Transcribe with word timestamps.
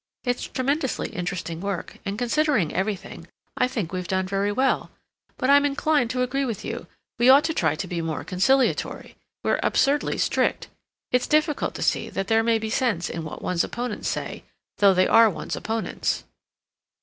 It's 0.23 0.47
tremendously 0.47 1.09
interesting 1.09 1.61
work, 1.61 1.99
and 2.07 2.17
considering 2.17 2.73
everything, 2.73 3.27
I 3.55 3.67
think 3.67 3.93
we've 3.93 4.07
done 4.07 4.25
very 4.25 4.51
well. 4.51 4.89
But 5.37 5.51
I'm 5.51 5.63
inclined 5.63 6.09
to 6.09 6.23
agree 6.23 6.43
with 6.43 6.65
you; 6.65 6.87
we 7.19 7.29
ought 7.29 7.43
to 7.43 7.53
try 7.53 7.75
to 7.75 7.85
be 7.87 8.01
more 8.01 8.23
conciliatory. 8.23 9.15
We're 9.43 9.59
absurdly 9.61 10.17
strict. 10.17 10.69
It's 11.11 11.27
difficult 11.27 11.75
to 11.75 11.83
see 11.83 12.09
that 12.09 12.29
there 12.29 12.41
may 12.41 12.57
be 12.57 12.71
sense 12.71 13.11
in 13.11 13.23
what 13.23 13.43
one's 13.43 13.63
opponents 13.63 14.09
say, 14.09 14.43
though 14.79 14.95
they 14.95 15.05
are 15.07 15.29
one's 15.29 15.55
opponents. 15.55 16.23